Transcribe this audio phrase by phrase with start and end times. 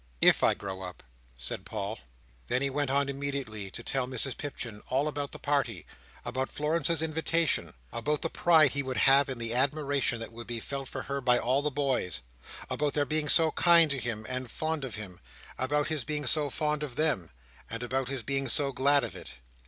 [0.19, 1.03] "If I grow up,"
[1.37, 1.99] said Paul.
[2.47, 5.85] Then he went on immediately to tell Mrs Pipchin all about the party,
[6.25, 10.59] about Florence's invitation, about the pride he would have in the admiration that would be
[10.59, 12.21] felt for her by all the boys,
[12.67, 15.19] about their being so kind to him and fond of him,
[15.59, 17.29] about his being so fond of them,
[17.69, 19.35] and about his being so glad of it.